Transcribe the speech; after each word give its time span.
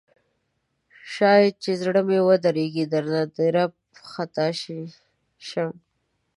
شاید 1.13 1.53
چې 1.63 1.71
زړه 1.81 2.01
مې 2.07 2.19
ودریږي 2.27 2.85
درنه 2.93 3.23
درب 3.37 3.71
خطا 4.11 4.47
شم 5.47 5.71